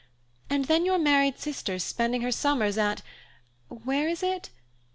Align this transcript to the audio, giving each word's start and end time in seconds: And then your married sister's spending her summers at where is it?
And 0.49 0.65
then 0.65 0.83
your 0.83 0.97
married 0.97 1.37
sister's 1.37 1.83
spending 1.83 2.21
her 2.23 2.31
summers 2.31 2.75
at 2.75 3.03
where 3.67 4.07
is 4.09 4.23
it? 4.23 4.49